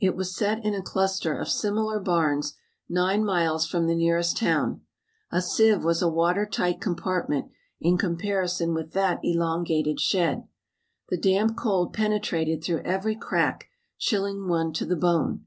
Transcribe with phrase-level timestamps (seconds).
[0.00, 2.54] It was set in a cluster of similar barns
[2.88, 4.80] nine miles from the nearest town.
[5.30, 7.48] A sieve was a watertight compartment
[7.80, 10.48] in comparison with that elongated shed.
[11.10, 15.44] The damp cold penetrated through every crack, chilling one to the bone.